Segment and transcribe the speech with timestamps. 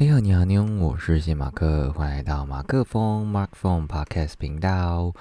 [0.00, 5.12] 你好，你好，你好，我是谢马克，欢迎来到马克风 Mark Phone Podcast 频道。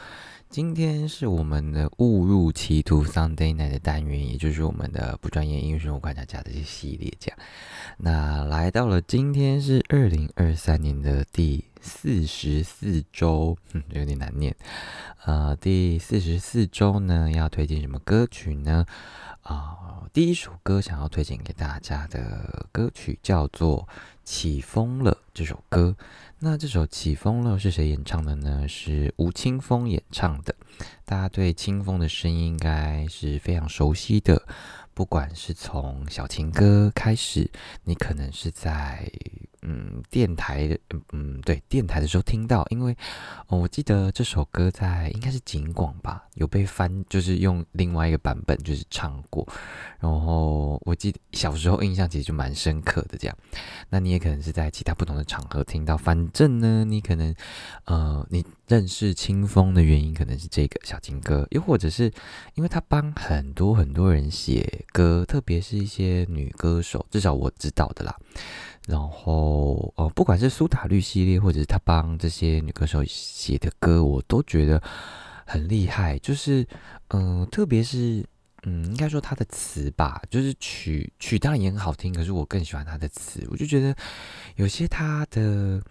[0.51, 7.35] 今天是我们的误入歧途 Sunday Night 的单元，也就是我们的不专业音乐生活观察家的这系列讲。
[7.97, 13.57] 那来到了今天是二零二三年的第四十四周，
[13.89, 14.55] 有点难念。
[15.25, 18.85] 呃，第四十四周呢，要推荐什么歌曲呢？
[19.41, 23.89] 啊，第一首歌想要推荐给大家的歌曲叫做。
[24.27, 25.95] 起风了这首歌，
[26.39, 28.67] 那这首起风了是谁演唱的呢？
[28.67, 30.53] 是吴青峰演唱的。
[31.05, 34.45] 大家对清风的声音应该是非常熟悉的，
[34.93, 37.49] 不管是从小情歌开始，
[37.85, 39.09] 你可能是在。
[39.61, 40.77] 嗯，电台，
[41.11, 42.95] 嗯，对，电台的时候听到，因为
[43.47, 49.47] 哦，我记得这首歌在应该是景广吧，有被翻，就是用另外一个版本就是唱过。
[49.99, 53.35] 然后我记得小时候印象其实就蛮深刻的这样。
[53.89, 57.33] 那你也可能是在其他不同的场合听到，反正呢，你可能
[57.85, 62.11] 呃，你认识清风的原因可能是这个小情歌，又或者是
[62.53, 68.15] 因为他帮很多很多人写歌，特别是一些女歌手，至少我知道的啦。
[68.87, 74.81] 然后，呃，不管是苏打绿系列，或者是他帮这些女歌手写的歌，我都觉得
[75.45, 76.17] 很厉害。
[76.19, 76.65] 就是，
[77.09, 78.25] 嗯，特别是，
[78.63, 83.45] 嗯，应该说他的词吧，就是曲曲当然也很好听，可是我更喜欢他的词。
[83.51, 83.93] 我就觉得
[84.55, 85.81] 有些他的，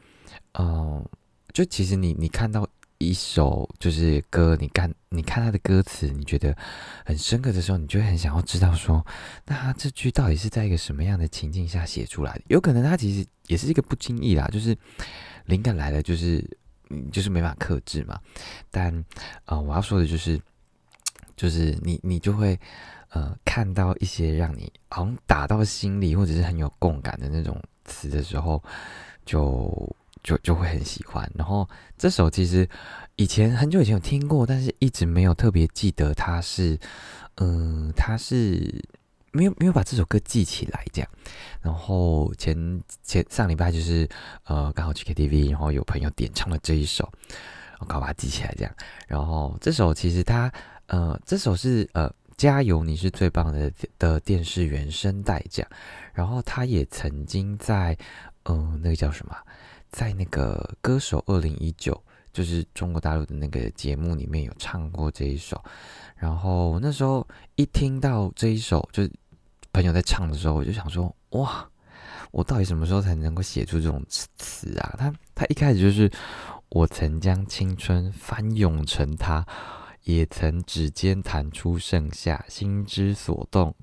[0.59, 1.07] 嗯，
[1.53, 2.67] 就其实你你看到。
[2.99, 6.57] 一首就是歌，你看，你看他的歌词，你觉得
[7.05, 9.05] 很深刻的时候，你就会很想要知道说，
[9.45, 12.43] 那他这句到底是在一个什么样的情境下写出来的？
[12.49, 14.77] 有可能他其实也是一个不经意啦，就是
[15.45, 16.43] 灵感来了，就是
[17.13, 18.19] 就是没法克制嘛。
[18.71, 19.05] 但
[19.45, 20.41] 啊，我要说的就是，
[21.37, 22.59] 就是你你就会
[23.11, 28.63] 呃看到一些让你好像打到心里，或者是很有共感的那种词的时候，
[29.25, 29.97] 就。
[30.27, 32.69] 就就会很喜欢，然后这首其实
[33.15, 36.77] 以前很久以前有听过，但是一直没有特别记得它是，
[37.37, 38.85] 嗯，它是
[39.31, 41.09] 没有没有把这首歌记起来这样。
[41.63, 44.09] 然后前前上礼拜就是
[44.47, 47.09] 呃刚好去 KTV，然后有朋友点唱了这一首，
[47.79, 48.75] 我刚把它记起来这样。
[49.07, 50.53] 然后这首其实它
[50.89, 55.71] 呃这首是呃加油你是最棒的的电视原声带这样。
[56.13, 57.97] 然后他也曾经在
[58.47, 59.37] 嗯那个叫什么？
[59.97, 61.99] 在那个歌手二零一九，
[62.31, 65.59] 就是中国大陆的那个节目里面有唱过这一首，
[66.15, 69.11] 然后那时候一听到这一首，就是
[69.73, 71.67] 朋友在唱的时候，我就想说，哇，
[72.31, 74.95] 我到底什么时候才能够写出这种词啊？
[74.99, 76.13] 他他一开始就是
[76.69, 79.47] 我曾将青春翻涌成他，
[80.05, 83.75] 也曾指尖弹出盛夏，心之所动，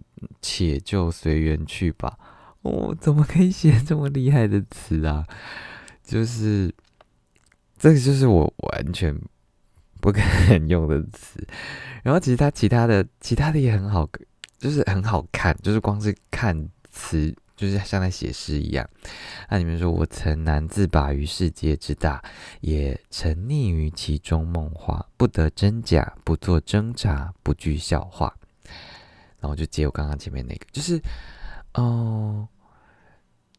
[0.43, 2.15] 且就随缘去吧。
[2.61, 5.25] 我怎么可以写这么厉害的词啊？
[6.03, 6.73] 就是，
[7.77, 9.17] 这个就是我完全
[10.01, 10.19] 不可
[10.49, 11.45] 能用的词。
[12.03, 14.07] 然后其他其他的其他的也很好，
[14.59, 18.87] 就是很好看，就是光是看词，就是像在写诗一样。
[19.49, 22.21] 那你们说我曾难自拔于世界之大，
[22.59, 28.35] 也沉溺于其中梦话，不得真假，不做挣扎，不惧笑话。
[29.39, 31.01] 然后就接我刚刚前面那个，就是，
[31.73, 32.47] 哦，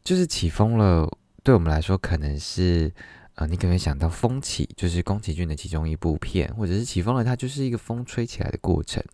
[0.04, 1.10] 就是起风了。
[1.44, 2.90] 对我们来说，可能是，
[3.34, 9.04] 呃，你可能想到风起，就是宫崎骏的其中一部片，或者是起风了，它就是一个风吹起来的过程。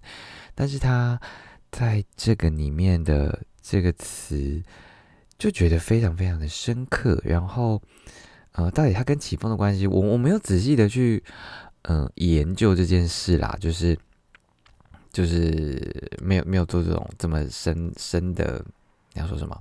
[0.55, 1.21] 但是它
[1.73, 4.63] 在这个里面的这个词，
[5.37, 7.21] 就觉得非常非常的深刻。
[7.25, 7.83] 然后，
[8.53, 11.21] 呃，到底它跟起风的关系，我我没有仔细的去，
[11.83, 13.99] 嗯，研究这件事啦，就是
[15.13, 18.65] 就是没有没有做这种这么深深的，
[19.15, 19.59] 你要说什么？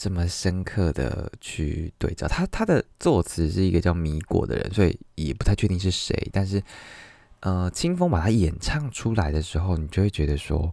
[0.00, 6.16] 这么深刻的去对照他，他的作词是一个叫米果的人，所以也不太确定是谁。
[6.32, 6.62] 但是，
[7.40, 10.72] 呃，清风把它演唱出来的时候，你就会觉得说，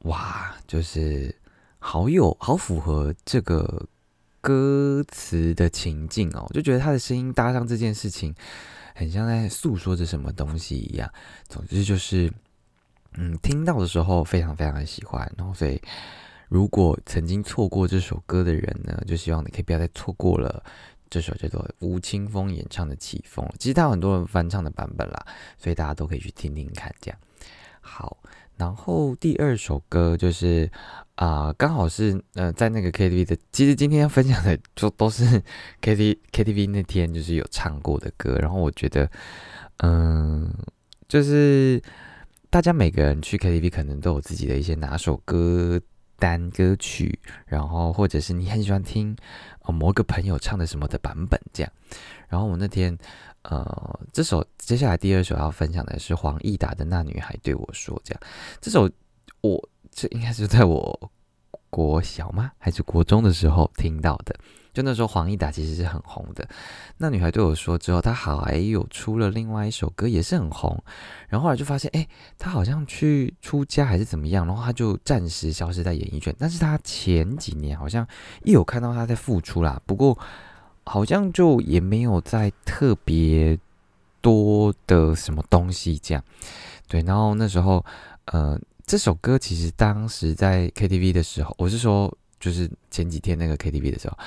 [0.00, 1.34] 哇，就是
[1.78, 3.86] 好有好符合这个
[4.42, 8.34] 歌词的情境哦，就觉得他的声音搭上这件事情，
[8.94, 11.10] 很像在诉说着什么东西一样。
[11.48, 12.30] 总之就是，
[13.14, 15.80] 嗯，听到的时候非常非常的喜欢，然后所以。
[16.50, 20.62] 如果曾经错过这首歌的人呢，就希望你可以不要再错过了
[21.08, 23.46] 这首叫做吴青峰演唱的《起风》。
[23.56, 25.26] 其实他有很多人翻唱的版本啦，
[25.56, 26.92] 所以大家都可以去听听看。
[27.00, 27.18] 这样
[27.80, 28.16] 好，
[28.56, 30.68] 然后第二首歌就是
[31.14, 33.38] 啊，刚好是呃在那个 KTV 的。
[33.52, 35.40] 其实今天要分享的就都是
[35.80, 38.34] KTV KTV 那天就是有唱过的歌。
[38.40, 39.08] 然后我觉得，
[39.78, 40.52] 嗯，
[41.06, 41.80] 就是
[42.50, 45.80] 大家每个人去 KTV 可能都有自己的一些拿手歌。
[46.20, 49.16] 单歌曲，然后或者是你很喜欢听
[49.62, 51.72] 呃某个朋友唱的什么的版本这样。
[52.28, 52.96] 然后我那天
[53.42, 58.20] 呃这首接下来第二首要分享的是黄义达的《那女孩对我说》这样。
[58.60, 58.88] 这首
[59.40, 61.10] 我这应该是在我
[61.70, 64.36] 国小吗还是国中的时候听到的。
[64.72, 66.48] 就那时候黄义达其实是很红的。
[66.98, 70.82] 那女孩对我说之后，她还有出了另外一首歌也是很红。
[71.28, 72.06] 然后后来就发现，哎，
[72.38, 76.34] 她好像去出家还是怎么样，然后她就暂时消失在演艺圈。
[76.38, 78.06] 但是她前几年好像
[78.44, 80.18] 一有看到她在复出啦，不过
[80.84, 83.58] 好像就也没有在特别
[84.20, 86.22] 多的什么东西这样。
[86.88, 87.84] 对，然后那时候，
[88.26, 94.18] 呃，这首歌其实当时在 KTV 的时候，我是说，就是前几天那个 KTV 的时候。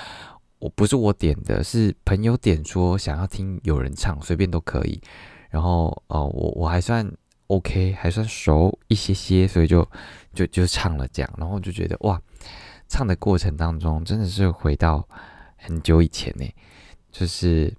[0.64, 5.02] 我不是我点的，是朋友点说想要听有人唱，随便都可以。
[5.50, 7.06] 然后哦，我我还算
[7.48, 9.86] OK，还算熟一些些，所以就
[10.34, 11.30] 就就唱了这样。
[11.38, 12.18] 然后我就觉得哇，
[12.88, 15.06] 唱的过程当中真的是回到
[15.58, 16.50] 很久以前呢，
[17.12, 17.76] 就是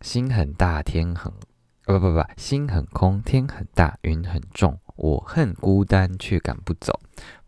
[0.00, 1.30] 心很大，天很
[1.84, 6.98] 不不不，心很空，天很大，云很重，我恨孤单，却赶不走。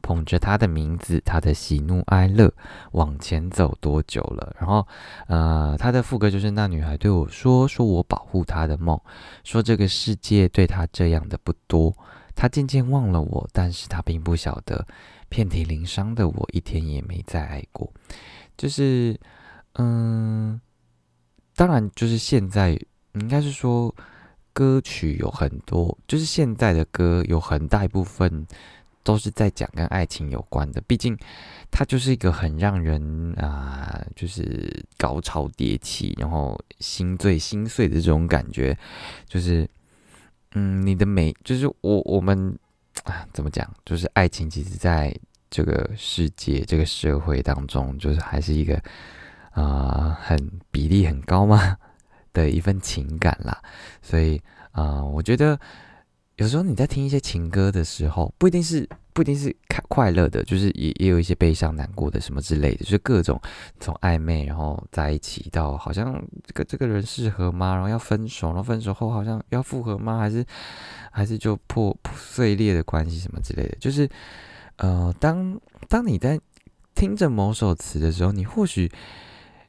[0.08, 2.50] 捧着他的名字，他的喜怒哀乐，
[2.93, 4.56] 往前走多久了？
[4.58, 4.88] 然后，
[5.26, 8.99] 呃，他的副歌就是那女孩对我说：“说我保护她的梦，
[9.44, 11.94] 说这个世界对她这样的不多。
[12.34, 14.87] 她渐渐忘了我，但是她并不晓得，
[15.28, 17.93] 遍体鳞伤的我一天也没再爱过。
[18.56, 19.14] 就是，
[19.75, 20.58] 嗯，
[21.54, 22.70] 当然，就是现在
[23.12, 23.94] 应该是说，
[24.54, 28.46] 歌曲有很多，就是现在的歌有很大一部分。”
[29.02, 31.16] 都是在讲跟爱情有关的，毕竟
[31.70, 38.76] 它就是一个很让人啊，就是高潮迭起，然后心醉心碎的这种感觉。
[39.26, 39.68] 就是，
[40.52, 42.58] 嗯，你的美，就是我我们
[43.04, 43.66] 啊，怎么讲？
[43.84, 45.14] 就是爱情，其实在
[45.48, 48.78] 这个世界、这个社会当中，就是还是一个
[49.52, 50.38] 啊，很
[50.70, 51.76] 比例很高嘛
[52.32, 53.62] 的一份情感啦。
[54.02, 54.38] 所以
[54.72, 55.58] 啊，我觉得。
[56.38, 63.40] 有时候你在听一些情歌的时候，不一定是不一定是快快乐的，就是也也有一些悲伤难过的什么之类的，就是各种
[63.81, 67.75] 从暧昧然后在一起到好像这个这个人适合吗？
[67.75, 70.19] 然后要分手，然后分手后好像要复合吗？
[70.19, 70.46] 还是
[71.11, 73.76] 还是就破破碎裂的关系什么之类的？
[73.81, 74.08] 就是
[74.76, 76.38] 呃，当当你在
[76.94, 78.88] 听着某首词的时候，你或许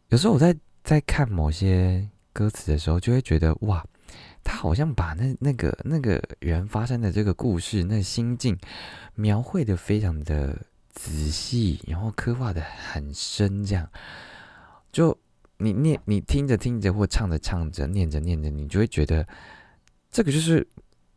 [0.09, 3.83] 有时候我在在看某些歌词的时候，就会觉得哇。
[4.49, 8.57] 他好像把那那个那个人发生的这个故事，那心境
[9.13, 10.59] 描绘的非常的
[10.91, 13.87] 仔细，然后刻画的很深，这样
[14.91, 15.15] 就
[15.57, 19.23] 你念你听着听着或唱着唱着念着念着，你就会觉得
[20.09, 20.67] 这个就是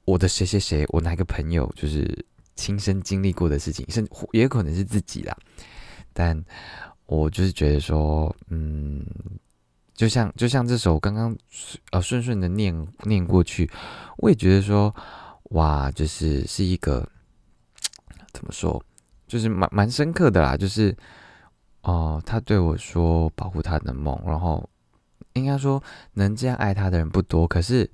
[0.05, 5.35] 我的谁谁谁，我哪个朋友就是亲身经历过的事情，甚也可能是自己啦。
[6.13, 6.39] 但
[7.07, 9.03] 我就是觉得说，嗯。
[9.95, 11.37] 就像就像这首刚刚
[11.91, 12.75] 呃顺顺的念
[13.05, 13.71] 念过去，
[14.19, 14.95] 我也觉得说
[15.51, 17.07] 哇，就是是一个
[18.33, 18.83] 怎么说，
[19.29, 20.57] 就是蛮蛮深刻的啦。
[20.57, 20.97] 就是
[21.83, 24.69] 哦，他对我说保护他的梦，然后
[25.35, 25.83] 应该说
[26.15, 27.89] 能这样爱他的人不多，可是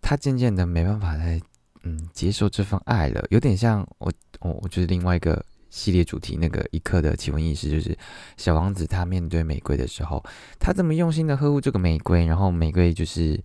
[0.00, 1.40] 他渐渐的没办法再
[1.82, 5.44] 嗯接受这份爱了，有点像我我我觉得另外一个。
[5.74, 7.98] 系列主题那个一刻的奇闻异事，就是
[8.36, 10.22] 小王子他面对玫瑰的时候，
[10.60, 13.42] 他这么用心的呵护这个玫瑰，然后玫瑰就是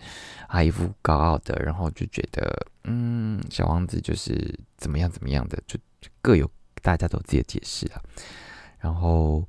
[0.48, 5.80] 啊一副高傲的，然后就觉得嗯小王子就是怎么样怎么样的，就
[6.22, 6.48] 各有
[6.84, 8.02] 大家都有自己的解释啊。
[8.78, 9.44] 然后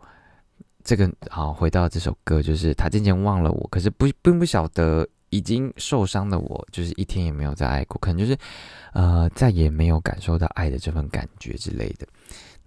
[0.83, 8.35] 这个好回到这首歌，就是他渐渐忘了我，可是不并不晓得已经受伤的我，就是一天也没有再爱过，可能就是
[8.95, 12.09] 呃再也没有感受到爱的这份感觉之类的。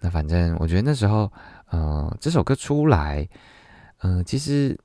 [0.04, 1.32] 那反正我觉得那时候，
[1.70, 3.26] 呃，这首歌出来，
[4.00, 4.78] 嗯，其实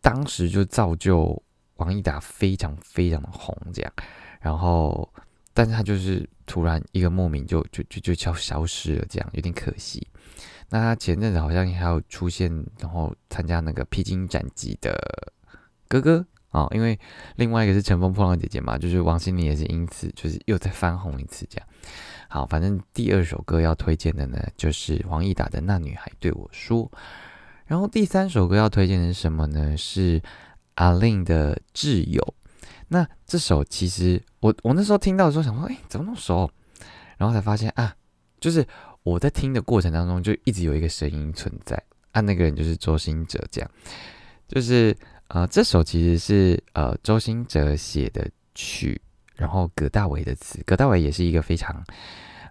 [0.00, 1.40] 当时就造就
[1.76, 3.92] 王一达非常非常的红，这样。
[4.40, 5.08] 然后，
[5.52, 10.04] 但是他就是突然一个莫名就就就就消消失了，这样有点可惜。
[10.70, 12.50] 那他前阵子好像还有出现，
[12.80, 14.98] 然后参加那个披荆斩棘的
[15.86, 16.98] 哥哥啊，因为
[17.36, 21.68] 另外一个是乘风破浪姐姐嘛，就是王心凌也是因此就是又再翻红一次这样。
[22.34, 26.82] 好，反正第二首歌要推荐的呢，就是黄义达的《那女孩对我说》。
[27.64, 29.76] 然后第三首歌要推荐的是什么呢？
[29.76, 30.20] 是
[30.74, 32.20] 阿令的《挚友》。
[32.88, 36.50] 那这首其实我我那时候听到的时候想说，哎，怎么那么熟？
[37.18, 37.94] 然后才发现啊，
[38.40, 38.66] 就是
[39.04, 43.38] 我在听的过程当中就一直有一个声音存在，啊，那个人就是周兴哲。
[43.48, 43.70] 这样，
[44.48, 44.92] 就是
[45.28, 49.00] 呃，这首其实是呃周兴哲写的曲。
[49.36, 51.84] 然后葛大为的词，葛大为也是一个非常，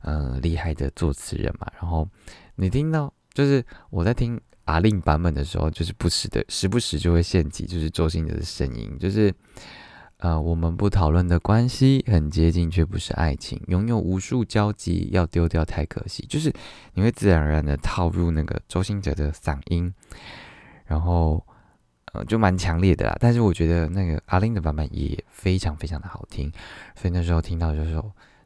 [0.03, 1.71] 嗯，厉害的作词人嘛。
[1.79, 2.07] 然后
[2.55, 9.33] 你听到就是我在听阿令版本的时候，就是不时的时不时就会献起就是周星哲的声音，就是
[10.17, 16.53] 呃我们不讨论的关系很接近，却不是爱情，拥有无数交集，要丢掉太可惜，就是
[16.93, 19.93] 你会自然而然的套入那个周星哲的嗓音，
[20.85, 21.45] 然后
[22.13, 23.15] 呃就蛮强烈的啦。
[23.19, 26.51] 但是我觉得那个阿玲的版本也非常非常的好听，
[26.95, 28.01] 所以那时候听到就是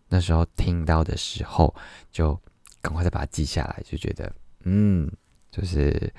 [0.10, 1.74] 那时候听到的时候
[2.12, 2.38] 就。
[2.80, 4.32] 赶快再把它记下来，就觉得，
[4.64, 5.12] 嗯，
[5.52, 6.14] 就是，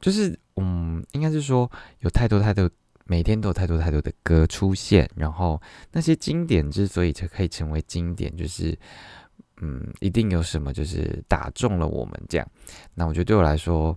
[0.00, 2.68] 就是，嗯，应该是说有太多太多，
[3.04, 5.60] 每天都有太多太多的歌出现，然后
[5.92, 8.76] 那些经典之所以才可以成为经典，就是，
[9.60, 12.50] 嗯，一定有什么就是打中了我们这样。
[12.94, 13.96] 那我觉得对我来说，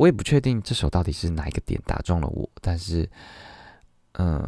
[0.00, 3.06] 我也不确定这首到底是哪一个点打中了我，但是，
[4.12, 4.40] 嗯，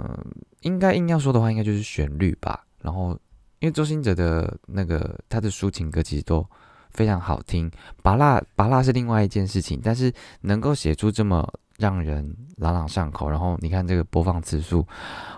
[0.61, 3.18] 应该硬要说的话，应该就是旋律吧，然后。
[3.61, 6.44] 因为周星哲的那个他的抒情歌其实都
[6.90, 7.71] 非常好听，
[8.02, 14.85] 拔辣拔辣是另外一件事情，但是能够写出这么让人朗朗上口，然后你看这个播放次数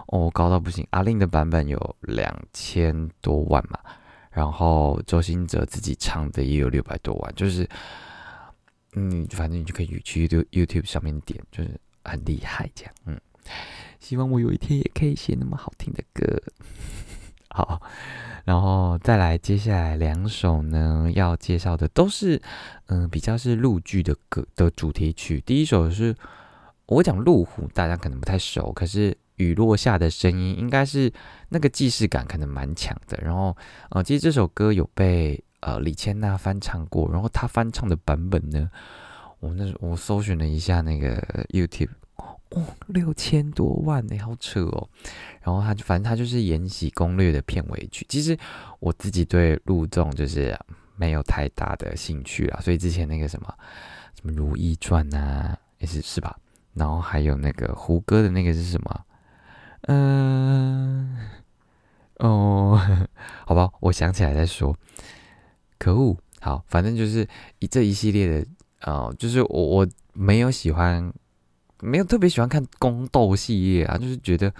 [0.06, 3.78] 哦高到不行，阿令的版本有两千多万嘛，
[4.30, 7.68] 然后周星哲自己唱的也有六百多万，就是
[8.94, 13.20] 嗯反正你就可以去 YouTube 上面点，就是很厉害这样，嗯，
[14.00, 16.42] 希望我有一天也可以写那么好听的歌。
[17.50, 17.80] 好，
[18.44, 22.42] 然后再来，接下来两首呢，要介绍的都是，
[22.86, 25.40] 嗯，比较是陆剧的歌的主题曲。
[25.46, 26.16] 第一首是
[26.86, 31.12] 我讲路虎，大家可能不太熟，可是雨落下的声音，应该是
[31.50, 33.16] 那个既视感可能蛮强的。
[33.22, 33.56] 然后，
[33.90, 38.70] 呃，其实这首歌有被呃李千娜翻唱过，然后她翻唱的版本呢，
[39.40, 41.16] 我那我搜寻了一下那个
[41.48, 41.90] YouTube。
[42.50, 44.88] 哦，六千多万呢，好扯哦。
[45.42, 48.06] 然后他就反正他就是《延禧攻略》的片尾曲。
[48.08, 48.38] 其实
[48.78, 50.56] 我自己对陆纵就是
[50.94, 53.52] 没有太大的兴趣啦，所以之前那个什么
[54.14, 56.38] 什么《如懿传》啊，也是是吧？
[56.74, 59.00] 然后还有那个胡歌的那个是什么？
[59.88, 61.18] 嗯，
[62.18, 62.80] 哦，
[63.46, 64.76] 好吧，我想起来再说。
[65.78, 67.26] 可恶，好，反正就是
[67.58, 68.46] 一这一系列的，
[68.82, 71.12] 哦，就是我我没有喜欢。
[71.80, 74.50] 没有特别喜欢看宫斗系列啊，就是觉得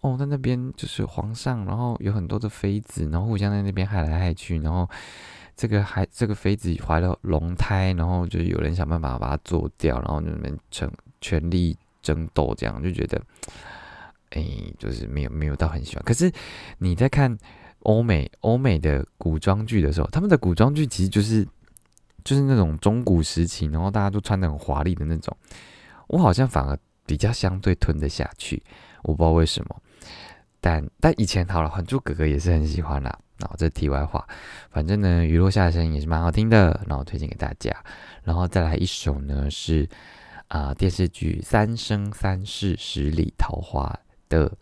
[0.00, 4.88] 哦，在那边就是皇上，然后有很多的妃子，然后互相在那边害来害去，然后
[5.54, 13.22] 这个还这个妃子怀了龙胎，然后就有人想办法把它做掉，然后那边成权力争斗，这样就觉得
[14.30, 14.44] 哎，
[14.76, 16.02] 就是没有没有到很喜欢。
[16.04, 16.32] 可是
[16.78, 17.38] 你在看
[17.82, 21.46] 欧美欧美的古装剧的时候，他们的古装剧其实就是
[22.24, 25.36] 就是那种中古时期，然后大家都穿的很华丽的那种。
[26.08, 28.62] 我好像反而比较相对吞得下去，
[29.02, 29.76] 我不知道为什么。
[30.60, 33.18] 但但以前好了，《还珠格格》也是很喜欢啦。
[33.38, 34.24] 然后这题外话，
[34.70, 37.74] 反正呢，雨落下的声音也是蛮好听的，然后推荐给大家。
[38.22, 39.88] 然后再来一首呢，是
[40.46, 43.98] 啊电视剧《三生三世十里桃花》
[44.28, 44.56] 的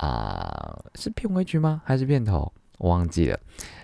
[0.00, 1.82] 啊是片尾曲吗？
[1.84, 2.52] 还是片头？
[2.78, 3.38] 我忘记了。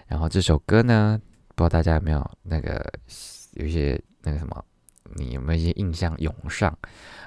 [0.06, 1.20] 然后这首歌呢，
[1.54, 2.84] 不知道大家有没有那个
[3.52, 4.64] 有些那个什么。
[5.14, 6.76] 你有没有一些印象涌上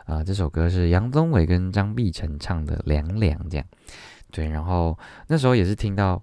[0.05, 0.21] 啊？
[0.21, 3.65] 这首歌是杨宗纬跟张碧晨唱的《凉凉》这样，
[4.31, 4.49] 对。
[4.49, 6.21] 然后那时候也是听到，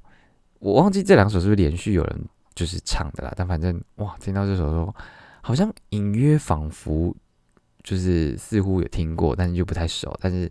[0.58, 3.32] 我忘记这两首是不是连续有人就是唱的啦。
[3.35, 4.94] 但反正哇，听到这首说，
[5.40, 7.16] 好像隐约仿佛
[7.82, 10.14] 就是似乎有听过，但是就不太熟。
[10.20, 10.49] 但是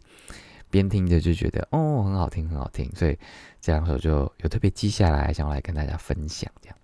[0.75, 2.91] 边听着就觉得哦，很好听，很好听。
[2.93, 3.17] 所以
[3.61, 6.77] 这两首就有特别记下来，想要来跟大家分享这样。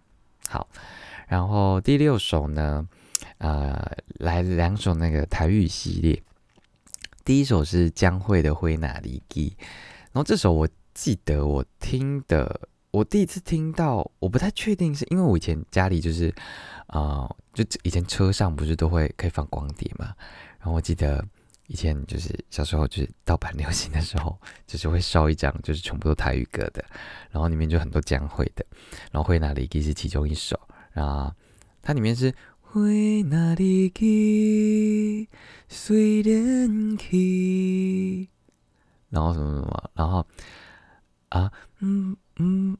[0.48, 0.68] 好，
[1.28, 2.88] 然后第六首呢？
[3.38, 3.80] 呃，
[4.20, 6.24] 来两首那个台语系列，
[7.24, 9.50] 第一首是江蕙的《灰哪里基》，
[10.12, 16.34] 然后这首我记得我听的，我第一次听到，我不太确定是因为我以前家里就是，
[16.88, 20.16] 啊，就以前车上不是都会可以放光碟嘛，
[20.60, 21.24] 然后我记得
[21.72, 24.38] 以前就是小时候就是盗版流行的时候，
[24.68, 26.84] 就是会烧一张就是全部都台语歌的，
[27.32, 28.66] 然后里面就很多江蕙的，
[29.10, 30.60] 然后《会哪里基》是其中一首，
[30.92, 31.34] 然后
[31.82, 32.34] 它里面是。
[32.74, 32.80] 花
[33.30, 35.28] 哪里去，
[35.68, 38.30] 随莲去。
[39.10, 40.25] 然后什么什么，然后
[41.28, 42.78] 啊，嗯嗯，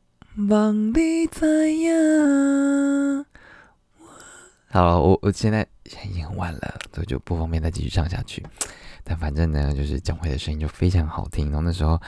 [0.48, 3.26] 望你知影。
[4.70, 8.42] 好了，我我现在已经很晚了，所以就不方便再继续唱下去。
[9.04, 11.46] 但反正呢，就是蒋慧的声音就非常好听。
[11.48, 12.00] 然后那时候，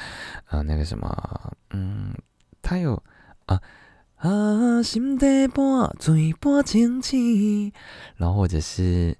[0.50, 2.14] 呃，那个什么，嗯，
[2.62, 3.02] 他有
[3.46, 3.62] 啊。
[4.18, 7.74] 啊，心底半醉半清醒，
[8.16, 9.18] 然后或者是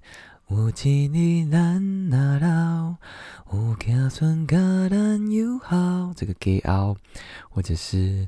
[0.48, 2.96] 有一日咱若老，
[3.52, 4.56] 有子孙甲
[4.88, 6.96] 咱友好，这个给傲，
[7.50, 8.26] 或者是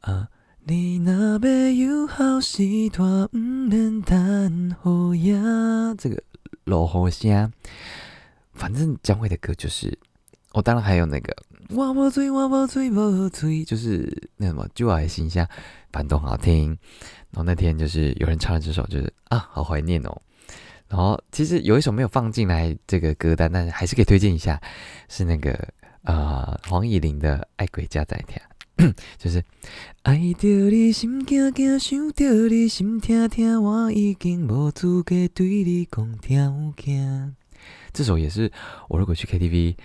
[0.00, 0.28] 啊，
[0.64, 5.94] 你若要有好时段，毋免等好呀。
[5.98, 6.22] 这个
[6.64, 7.52] 落雨声，
[8.58, 9.96] 反正江蕙的歌就是，
[10.52, 11.34] 我当然还有那个
[11.70, 15.48] 我无醉，我无醉，无醉，就是那什么旧爱心下，
[15.92, 16.76] 反正都很好听。
[17.30, 20.22] 然后那天就是有人唱了这首，就是啊，好怀念哦。
[20.88, 24.60] 然后其实有一首没有放进来这个歌单，但是还是可以推荐一下，
[25.08, 25.68] 是那个
[26.02, 28.40] 呃黄以玲的《爱鬼加在天》，
[29.18, 29.44] 就是
[30.04, 37.36] 爱着你心惊惊，想着你心痛痛，我已经无资格对你讲条件。
[37.92, 38.50] 这首也是
[38.88, 39.76] 我如果去 KTV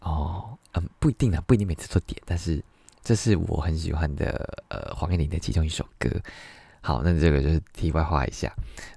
[0.00, 2.62] 哦，嗯，不一定啊，不一定每次都点，但是
[3.02, 6.10] 这是我很喜欢的呃黄以玲的其中一首歌。
[6.82, 8.50] 好，那这个就是题外话一下，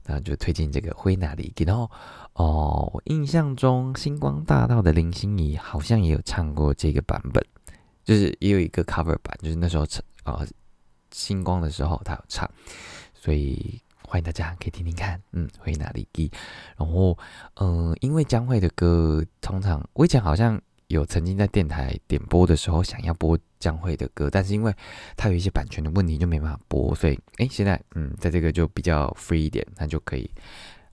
[0.05, 1.51] 那就推荐这个灰哪里。
[1.65, 1.91] 然后
[2.31, 7.45] 哦，我印象中星光大道的林心怡好像也有唱过这个版本，
[8.05, 10.47] 就是也有一个 cover 版，就是那时候唱啊
[11.11, 12.49] 星光的时候他有唱，
[13.13, 13.81] 所以
[14.13, 15.19] 欢迎大家可以听听看。
[15.31, 16.31] 嗯，回哪里给？
[16.77, 17.17] 然后
[17.55, 20.61] 嗯，因为江蕙的歌通常我以前好像。
[20.89, 24.71] 有曾经在电台点播的时候想要播江蕙的歌，但是因为
[25.17, 30.29] 他有一些版权的问题就没办法播，所以哎，现在嗯，在这个就比较 free 一点，那就可以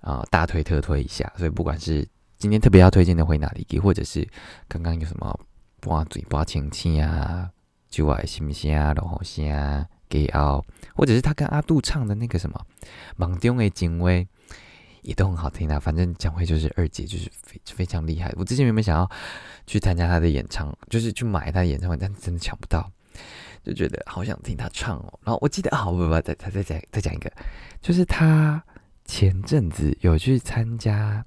[0.01, 1.31] 啊大推特推一下。
[1.37, 2.09] 所以不管是
[2.39, 4.27] 今天特别要推荐的回哪里给，或者是
[4.69, 5.39] 刚刚有什么
[5.81, 7.51] 播嘴巴亲戚啊，
[7.91, 10.63] 就爱心不心啊，然后心啊给奥，
[10.95, 12.61] 或者是他跟阿杜唱的那个什么
[13.17, 14.29] 梦中的警卫。
[15.03, 18.31] 也都很好听啊，反正蒋蕙就是二姐，就是非非常厉害。
[18.37, 19.11] 我之前原本想要
[19.67, 22.87] 去参加她的演唱，就是去买她的演唱会，但是真的抢不到，
[23.65, 25.19] 就觉得好想听她唱哦。
[25.25, 27.33] 然后我记得啊，不不，再再再讲再讲一个，
[27.81, 28.63] 就是她
[29.07, 31.25] 前阵子有去参加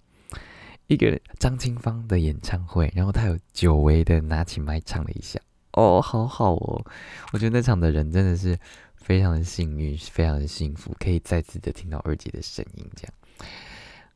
[0.86, 5.40] 一个张清芳的演唱会，然后她有久违的拿起麦唱了一下，
[5.74, 6.86] 哦，好好哦，
[7.32, 8.58] 我觉得那场的人真的是
[8.96, 13.13] 非常的幸运，非常的幸福，可以再次的听到二姐的声音，这样。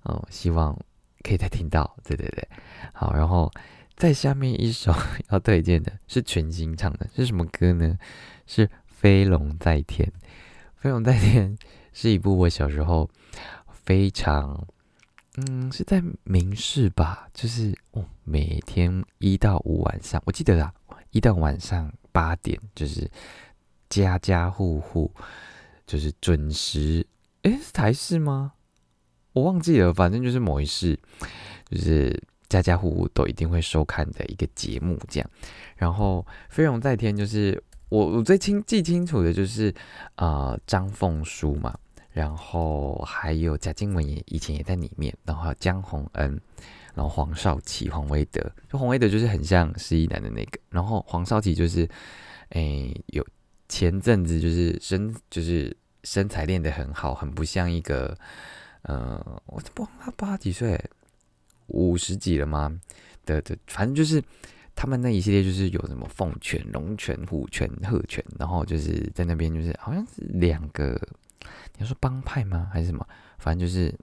[0.04, 0.78] 哦，希望
[1.24, 2.48] 可以再听到，对对对，
[2.94, 3.52] 好，然后
[3.96, 4.94] 再下面一首
[5.30, 7.98] 要推荐的是全新唱的，是什么歌呢？
[8.46, 10.08] 是《飞龙在天》。
[10.82, 11.58] 《飞龙在天》
[11.92, 13.10] 是一部我小时候
[13.84, 14.68] 非常，
[15.36, 20.72] 嗯，是在明视吧，就是哦，每天一到五晚上，我记得啦，
[21.18, 23.10] 一到晚上八点，就是
[23.90, 25.12] 家家户户
[25.88, 27.04] 就是准时，
[27.42, 28.54] 诶，是台视吗？
[29.34, 30.96] 我忘记了，反正就是某一世，
[31.72, 35.28] 就是家家户户都一定会收看的一个节目，这样。
[35.76, 39.74] 然后《飞龙在天》就是我我最清记清楚的就是
[40.18, 41.76] 啊张凤书嘛，
[42.12, 46.40] 然后还有贾静雯也以前也在里面，然后还有江宏恩，
[46.98, 51.88] 然后黄少祺、黄威德，就黄威德就是很像失忆男的那个，然后黄少祺就是
[52.50, 53.26] 诶有
[53.70, 58.18] 前阵子就是身就是身材练得很好，很不像一个。
[58.90, 60.82] 嗯，我不他八几岁，
[61.68, 62.80] 五十几了吗？
[63.26, 64.24] 的的，反正就是
[64.76, 70.98] 他们那一系列，就是有什么凤拳、龙拳、虎拳、鹤拳，然后就是在那边，就是好像是两个，
[71.76, 72.70] 你要说帮派吗？
[72.72, 73.06] 还是什么？
[73.40, 73.94] 反正就是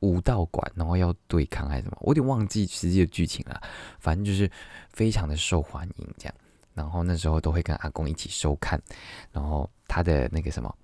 [0.00, 1.96] 武道馆，然后要对抗还是什么？
[2.00, 3.60] 我有点忘记实际的剧情了。
[3.98, 4.50] 反正就是
[4.92, 6.34] 非常的受欢迎，这样。
[6.74, 8.80] 然后那时候都会跟阿公一起收看，
[9.32, 10.74] 然后他的那个什么。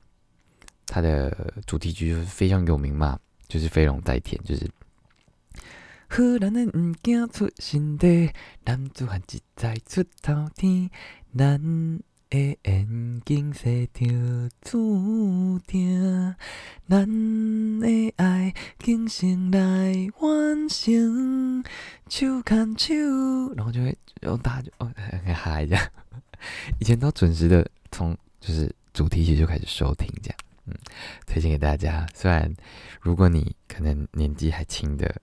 [0.88, 4.70] 他的主题曲就是非常有名嘛，就是《飞龙在天》，就是。
[6.08, 8.32] 忽然的唔惊出新地，
[8.64, 10.88] 男子汉志在出头天，
[11.36, 11.60] 咱
[12.28, 16.34] 的眼睛写着注定，
[16.88, 17.06] 咱
[17.80, 21.62] 的爱今生来完成，
[22.08, 25.90] 手牵手，然后就会用大就哦很嗨这样，
[26.80, 30.38] 以前都准时的从就是主题曲就开始收听这样。
[30.66, 30.74] 嗯，
[31.26, 32.04] 推荐给大家。
[32.12, 32.52] 虽然
[33.00, 35.14] 如果你可能年纪还轻的，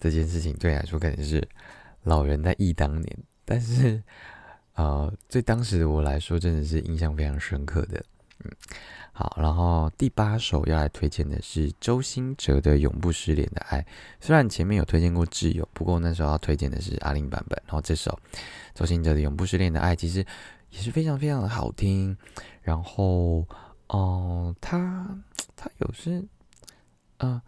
[0.00, 1.46] 这件事情对你来说可能是
[2.02, 4.02] 老人在忆当年，但是
[4.80, 8.02] 呃，对当时的我来说，真的是印象非常深刻的。
[8.44, 8.50] 嗯，
[9.12, 13.82] 好，然后第八首要来推荐的是周兴哲的《永不失联的爱》。
[14.20, 17.62] 虽然前面有推荐过挚友，不过那时候要推荐的是阿玲版本。
[17.66, 18.18] 然后这首
[18.74, 20.24] 周兴哲的《永不失联的爱》其实
[20.70, 22.16] 也是非常非常的好听。
[22.62, 23.46] 然后。
[23.92, 25.04] 哦，他
[25.56, 26.24] 他有是，
[27.18, 27.42] 嗯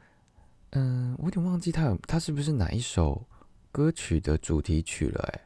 [0.71, 3.25] 嗯，我有点忘记他有他是不是哪一首
[3.71, 5.23] 歌曲的主题曲了？
[5.33, 5.41] 哎，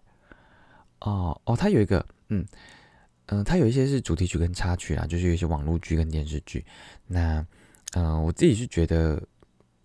[1.01, 2.47] 哦哦，他有一个，嗯
[3.27, 6.65] 嗯，他有一些是主题曲跟插曲啊，就是有一些网络剧跟电视剧。
[7.07, 7.45] 那
[7.95, 9.23] 嗯，我自己是觉得，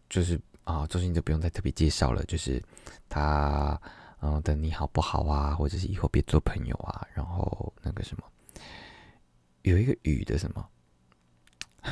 [0.10, 2.62] 就是啊，周星驰不用再特别介绍了，就是
[3.10, 3.80] 他
[4.22, 8.24] 嗯的你好不好啊，或者是以后别做朋友啊，然后那个什么，
[9.64, 10.68] 有一个雨的什么。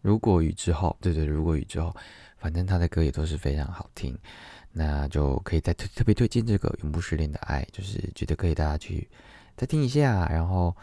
[0.00, 1.94] 如果雨之后，对对，如果雨之后，
[2.38, 4.16] 反正他的歌也都是非常好听，
[4.72, 9.08] 那就可以再特特别推荐这个《永不失联的爱》，就是觉得可以大家去
[9.56, 10.26] 再听一下。
[10.28, 10.74] 然后，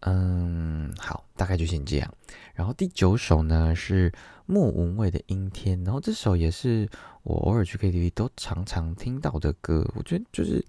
[0.00, 2.14] 嗯，好，大概就先这样。
[2.54, 4.12] 然后第九首呢是
[4.46, 6.88] 莫文蔚的《阴天》，然后这首也是
[7.22, 9.88] 我偶尔去 KTV 都常常听到的歌。
[9.94, 10.64] 我觉得就是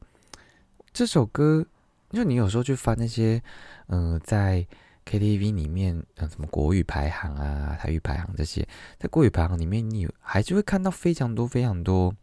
[0.94, 1.66] 这首歌，
[2.12, 3.42] 因为你有时候去翻那些，
[3.88, 4.66] 嗯，在
[5.06, 8.66] KTV 里面，嗯，什么国语排行啊、台语排行这些，
[8.98, 12.16] 在国语排行里面，你还是会看到非常多、非常多，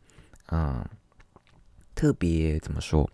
[0.51, 0.85] 嗯，
[1.95, 3.09] 特别怎么说，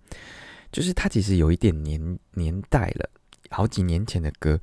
[0.72, 3.08] 就是它其实有一点年年代了，
[3.50, 4.60] 好几年前的歌，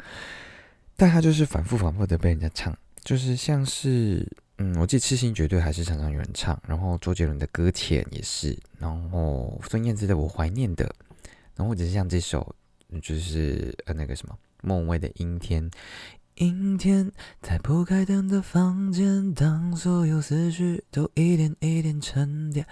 [0.96, 10.86] 但它就是反复、反复的被人家唱，就是像是，嗯，我记得《痴心绝对》还是常常有人唱，然后周杰伦的《搁浅》也是，然后孙燕姿的《我怀念的》，
[11.56, 12.56] 然后或者是像这首，
[13.02, 14.38] 就是呃那个什么。
[14.66, 15.70] 梦味的阴天，
[16.36, 22.66] 阴天，在不开灯的房间，当所有思绪都一点一点沉淀，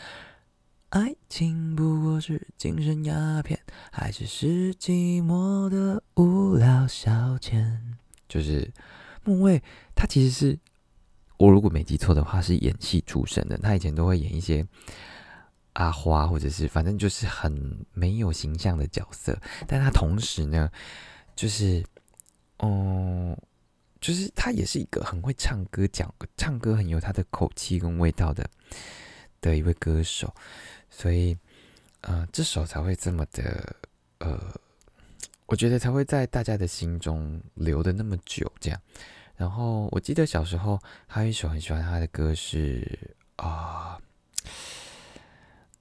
[0.90, 3.60] 爱情不过是精神鸦片，
[3.92, 7.78] 还是是寂寞的无聊消遣？
[8.28, 8.72] 就是
[9.24, 9.62] 梦味，
[9.96, 10.60] 他其实是
[11.38, 13.58] 我如果没记错的话，是演戏出身的。
[13.58, 14.66] 他以前都会演一些
[15.74, 20.70] 阿花，或者是反正就是很没有形象的角色，但他同时呢。
[21.34, 21.84] 就是，
[22.60, 23.36] 哦，
[24.02, 28.50] 就是他也是一个很会唱歌、讲唱歌很有他的口气跟味道的
[29.40, 30.34] 的一位歌手，
[30.90, 31.38] 所以，
[32.02, 33.76] 呃，这首才会这么的，
[34.18, 34.60] 呃，
[35.46, 38.52] 我觉得才会在大家的心中留的那么久。
[38.60, 38.82] 这样，
[39.36, 44.00] 然后我记得小时候还有一首很喜欢他的歌是啊，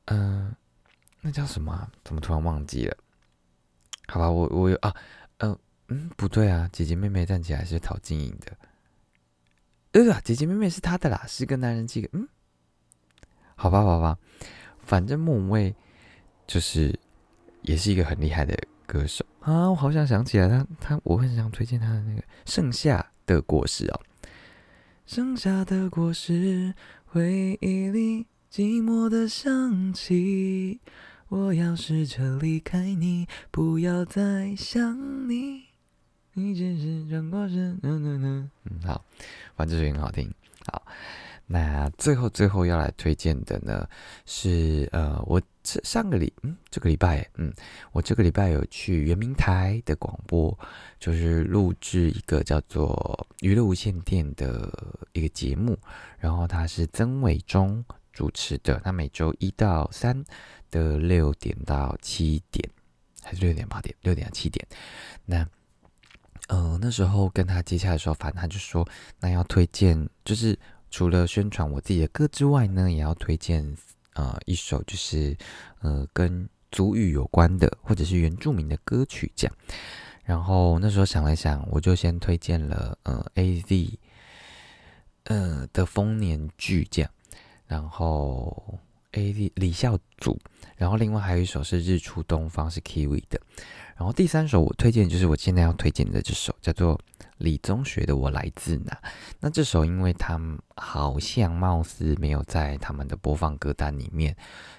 [0.04, 0.54] 嗯，
[1.22, 1.90] 那叫什么？
[2.04, 2.96] 怎么突然忘记了？
[4.08, 4.94] 好吧，我我有啊。
[5.38, 5.58] 嗯，
[5.90, 8.56] 嗯不对啊，姐姐妹妹站起来是陶晶莹的。
[9.92, 12.08] 呃，姐姐妹妹是他的啦，是个男人气。
[12.12, 12.28] 嗯，
[13.56, 14.16] 好吧，好吧，
[14.78, 15.74] 反正莫文蔚
[16.46, 16.96] 就是
[17.62, 19.68] 也是一个很厉害的歌手啊。
[19.68, 24.00] 我好想想起来，他他，我很想推荐他的那个《盛夏的果实》哦，
[25.06, 26.32] 《盛夏的果实》，
[27.06, 30.80] 回忆里寂寞的香气。
[31.28, 35.69] 我要试着离开你，不要再想你。
[36.40, 38.50] 你只是转过身，嗯，
[38.82, 39.04] 好，
[39.54, 40.32] 反正这首很好听。
[40.66, 40.82] 好，
[41.46, 43.86] 那最后最后要来推荐的呢，
[44.24, 47.52] 是呃，我这上个礼，嗯，这个礼拜，嗯，
[47.92, 50.56] 我这个礼拜有去圆明台的广播，
[50.98, 55.78] 就是录制一个叫做《娱乐无线电》的一个节目，
[56.18, 60.24] 然后他是曾伟忠主持的，他每周一到三
[60.70, 62.68] 的六点到七点，
[63.22, 64.66] 还是六点八点，六点到七点，
[65.26, 65.46] 那。
[66.52, 68.84] 嗯，那时候跟他接洽的时候，反正他就说，
[69.20, 70.58] 那要推荐，就是
[70.90, 73.64] 除了宣传我自己的歌之外呢，也要推荐
[74.14, 75.36] 呃一首就是
[75.80, 79.56] 呃跟族语有关的或者是原住民的歌曲这样。
[80.24, 83.98] 然后那时候想了想，我就先推荐了呃 A Z
[85.24, 87.10] 呃的丰年剧这样，
[87.66, 88.76] 然后
[89.12, 90.38] A Z 李孝祖，
[90.76, 93.40] 然后另外还有一首是日出东方是 Kiwi 的。
[93.96, 96.98] 然后第三首我推荐就是我现在要推荐的这首，叫做
[97.36, 98.92] 李宗学的《我来自哪》。
[99.40, 100.40] 那这首因为它
[100.74, 104.34] 好像貌似没有在他们的播放歌单里面，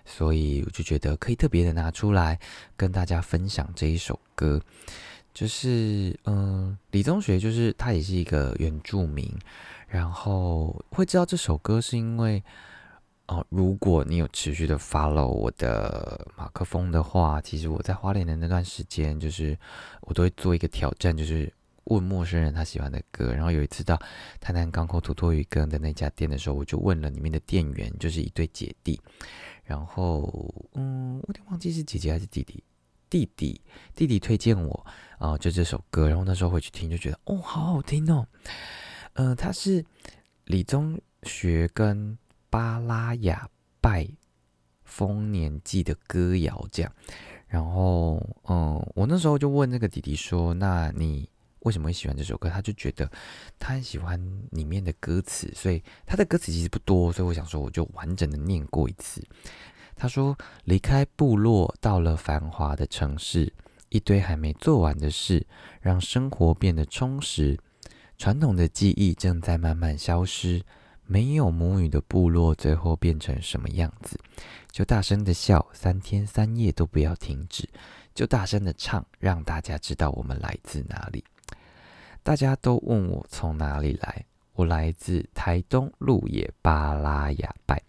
[0.05, 2.39] 所以我就觉得可以特别的拿出来
[2.75, 4.59] 跟大家分享这一首歌。
[5.33, 9.31] 就是嗯，李宗学就是他也是一个原住民，
[9.87, 12.43] 然后会知道这首歌是因为。
[13.31, 19.57] 哦，如果你有持续的 follow 我的马克风的话，其实我在花莲的那段时间，就是
[20.01, 21.49] 我都会做一个挑战，就是
[21.85, 23.33] 问陌生人他喜欢的歌。
[23.33, 23.97] 然后有一次到
[24.41, 28.99] 台南港口土托鱼羹的那家店的时候，我就问了里面的店员，就是一对姐弟。
[29.63, 32.61] 然后，嗯，我有点忘记是姐姐还是弟弟，
[33.09, 33.61] 弟弟
[33.95, 34.85] 弟弟推荐我
[35.19, 36.09] 啊，就这首歌。
[36.09, 38.27] 然后那时候回去听，就觉得哦，好好听哦。
[39.13, 39.85] 嗯，他是
[40.43, 42.17] 李宗学跟。
[42.51, 44.07] 巴拉雅拜
[44.83, 46.93] 丰年祭的歌谣，这样，
[47.47, 53.09] 然后，嗯，我那时候就问那个弟弟说：“那你为什么会喜欢这首歌？”他就觉得
[53.57, 59.25] 他很喜欢里面的歌词，所以他的歌词其实不多，所以我想说，我就完整的念过一次。
[59.95, 63.53] 他说：“离开部落，到了繁华的城市，
[63.87, 65.47] 一堆还没做完的事，
[65.79, 67.57] 让生活变得充实，
[68.17, 70.61] 传统的记忆正在慢慢消失。”
[71.11, 74.17] 没有母语的部落，最后变成什么样子？
[74.71, 77.65] 就大声的笑，三天三夜都不要停止；
[78.15, 81.21] 就大声的唱，让大家知道我们来自哪里。
[82.23, 87.83] 大家都问我从哪里来，我来自台东鹿野巴拉雅拜，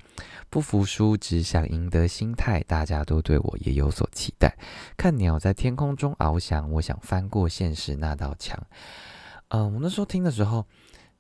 [0.51, 4.53] 不服输，只想赢得心态，大家都对我也有所期待。
[4.97, 8.61] 看鸟在天空中翱翔，我想翻过现实那道墙。
[9.51, 10.67] 嗯，我那时候听的时候，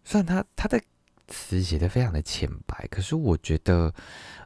[0.02, 0.82] 虽然他他的
[1.32, 3.92] 词写的非常的浅白，可是我觉得，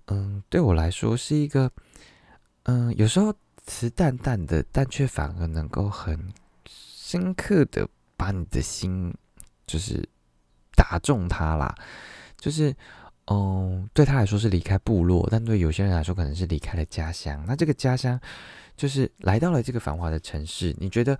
[0.06, 1.70] 嗯，对我来说是一个，
[2.62, 3.34] 嗯，有时候
[3.66, 6.32] 词淡淡的，但却反而能够很
[6.66, 9.12] 深刻的把你的心，
[9.66, 10.08] 就是。
[10.78, 11.74] 打中他啦，
[12.36, 12.76] 就是，
[13.28, 17.42] 嗯，对他来说是离开部落，但对有些人来说可能是离开了家乡。
[17.48, 18.20] 那这个家乡
[18.76, 21.18] 就是来到了这个繁华的城市，你觉得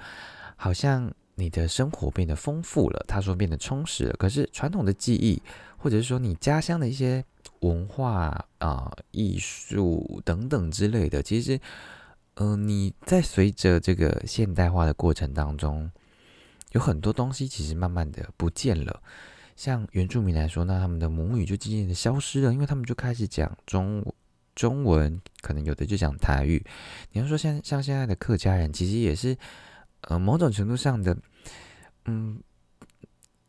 [0.57, 4.17] 好像你的生活变得丰富了，他说变得充实了。
[4.19, 5.41] 可是传统的记忆，
[5.77, 7.25] 或者是说你家乡的一些
[7.61, 11.61] 文化啊、艺术等等之类的，其实，
[12.35, 15.91] 嗯，你在随着这个现代化的过程当中，
[16.73, 19.03] 有很多东西其实慢慢的不见了。
[19.55, 24.05] 像原住民来说，那他们的母语就渐渐的消失了，因为他们就开始讲中
[24.55, 26.65] 中文，可能有的就讲台语。
[27.13, 29.37] 你要说像像现在的客家人，其实也是
[30.07, 31.17] 呃某种程度上的，
[32.07, 32.43] 嗯，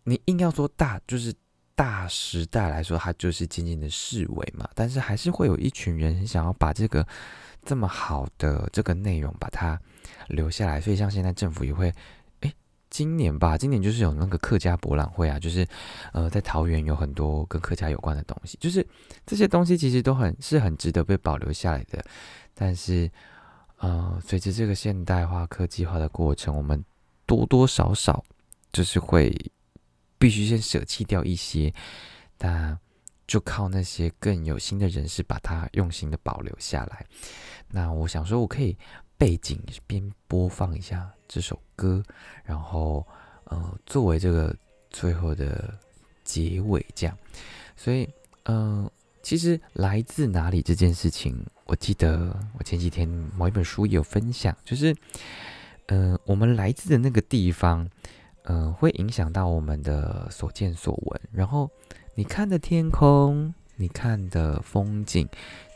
[0.04, 1.34] 你硬要说大，就是
[1.74, 4.70] 大时代来说，它就是渐渐的式微嘛。
[4.76, 7.08] 但是还是会有一群人想要把这个
[7.64, 9.80] 这么好的这个内容把它
[10.28, 11.94] 留下来，所以像现在政府也会。
[12.90, 15.68] 今年吧，今年就是有那个客家博览会啊，就是，
[16.14, 18.84] 呃，在桃园有很多跟客家有关的东西，就是
[19.26, 22.02] 这些东西其实都很是很值得被保留下来的。
[22.54, 23.12] 但是，
[23.78, 26.84] 呃，随着这个现代化、科技化的过程，我们
[27.26, 28.24] 多多少少
[28.72, 29.36] 就是会
[30.18, 31.74] 必须先舍弃掉一些，
[32.38, 32.78] 但
[33.26, 37.06] 就靠那些更有心的人士把它用心的保留下来。
[37.70, 38.78] 那我想说，我可以。
[39.20, 42.04] 背景边播放一下这首歌，
[42.44, 43.04] 然后
[43.46, 44.56] 呃作为这个
[44.92, 45.74] 最后的
[46.24, 47.18] 结尾这样，
[47.76, 48.08] 所以
[48.44, 48.88] 嗯
[49.28, 54.96] 其实来自哪里这件事情，我记得我前几天某一本书也有分享，就是
[55.88, 57.86] 嗯我们来自的那个地方，
[58.44, 61.70] 嗯会影响到我们的所见所闻，然后
[62.16, 65.28] 你看的天空，你看的风景，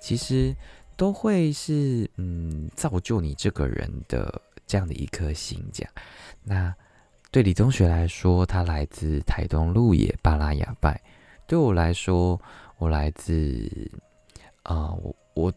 [0.01, 0.55] 其实。
[0.97, 5.89] 都会是嗯造就你这个人的这样的一颗心，讲。
[6.43, 6.71] 那
[7.31, 10.93] 对李宗学来说，他来自台东鹿野巴拉雅拜；
[11.47, 12.39] 对我来说，
[12.81, 13.69] 我来自
[14.63, 15.53] 啊我我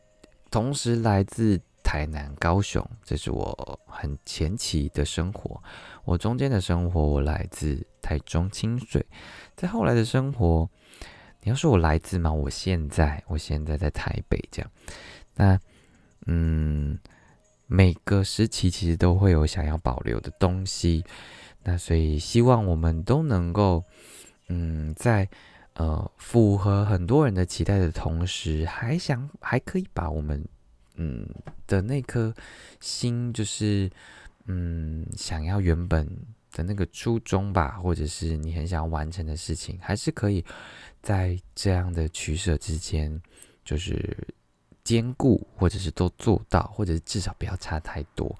[0.50, 5.58] 同时来自台南高雄，这是我很前期的生活。
[6.04, 9.02] 我中间的生活，我来自台中清水。
[9.56, 10.68] 在后来的生活，
[11.40, 12.30] 你要说我来自吗？
[12.30, 14.70] 我现在我现在在台北，这样。
[15.34, 15.58] 那，
[16.26, 16.98] 嗯，
[17.66, 21.02] 每个时期其实都会有想要保留的东西，
[21.62, 23.82] 那所以希望我们都能够，
[24.48, 25.26] 嗯，在
[25.74, 30.44] 呃符合很多人的期待的同时，还想还可以把我们
[30.96, 31.28] 嗯
[31.66, 32.34] 的那颗
[32.80, 33.90] 心，就是
[34.46, 36.06] 嗯想要原本
[36.52, 40.44] 的那个初衷吧，或者是你很想要完成的事情，还是可以
[41.02, 43.20] 在这样的取舍之间，
[43.64, 44.16] 就是。
[44.84, 48.38] 兼顾，或者是都做到，或者是至少不要差太多。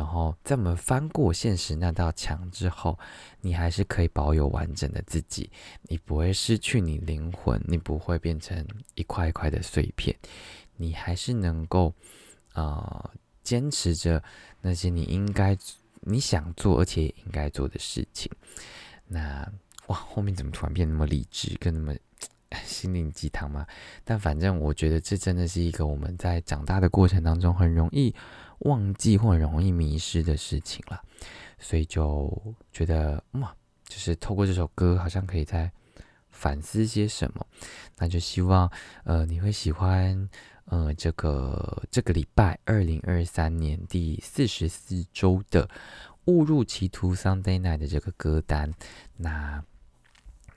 [0.00, 2.98] 然后在我们翻过现实那道墙之后，
[3.42, 5.50] 你还是可以保有完整的自己，
[5.82, 10.16] 你不会失去你灵魂，你不会变成一块一块的碎片，
[10.78, 11.92] 你还是能够
[12.54, 13.10] 啊
[13.42, 14.22] 坚持着
[14.62, 15.54] 那些你应该、
[16.00, 18.32] 你想做而且应该做的事情。
[19.06, 19.46] 那
[19.88, 21.94] 哇，后面怎么突然变那么理智，跟那么？
[22.64, 23.64] 心灵鸡汤嘛，
[24.02, 28.12] 但反正我觉得这真的是一个我们在长大的过程当中很容易
[28.60, 31.02] 忘记或很容易迷失的事情了，
[31.58, 32.30] 所以就
[32.72, 33.54] 觉得哇，
[33.86, 35.70] 就是透过这首歌，好像可以在
[36.30, 37.46] 反思些什么。
[37.98, 38.70] 那就希望
[39.04, 40.28] 呃你会喜欢
[40.66, 45.68] 呃这个这个礼拜二零二三年第四十四周的
[46.26, 48.72] 误入歧途 Sunday Night 的这个歌单。
[49.16, 49.62] 那。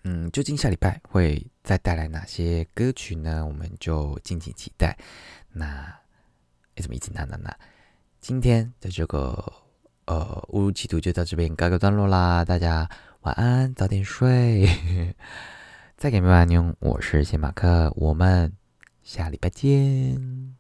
[0.06, 3.46] 嗯，究竟下礼拜会再带来哪些歌曲呢？
[3.46, 4.98] 我们就敬请期待。
[5.54, 5.98] 那
[6.76, 7.58] 怎么一直那那那？
[8.24, 9.52] 今天的这个
[10.06, 12.90] 呃误入歧途就到这边告个段落啦，大家
[13.24, 14.66] 晚安，早点睡。
[15.98, 18.54] 再给你们安妞，我是谢马克，我们
[19.04, 20.56] 下礼拜见。